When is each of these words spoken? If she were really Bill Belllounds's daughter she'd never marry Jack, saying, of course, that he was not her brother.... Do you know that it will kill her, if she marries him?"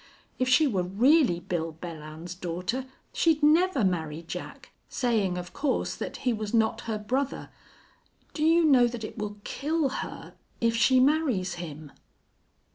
If 0.39 0.49
she 0.49 0.65
were 0.65 0.81
really 0.81 1.39
Bill 1.39 1.77
Belllounds's 1.79 2.33
daughter 2.33 2.87
she'd 3.13 3.43
never 3.43 3.83
marry 3.85 4.23
Jack, 4.23 4.71
saying, 4.89 5.37
of 5.37 5.53
course, 5.53 5.95
that 5.95 6.17
he 6.25 6.33
was 6.33 6.55
not 6.55 6.81
her 6.89 6.97
brother.... 6.97 7.51
Do 8.33 8.43
you 8.43 8.65
know 8.65 8.87
that 8.87 9.03
it 9.03 9.19
will 9.19 9.37
kill 9.43 9.89
her, 9.89 10.33
if 10.59 10.75
she 10.75 10.99
marries 10.99 11.53
him?" 11.61 11.91